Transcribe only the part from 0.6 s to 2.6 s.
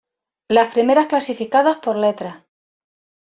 primeras clasificadas por letras.